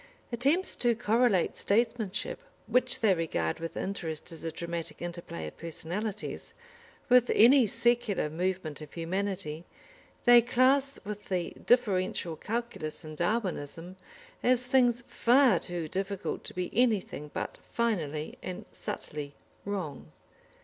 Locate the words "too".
15.59-15.87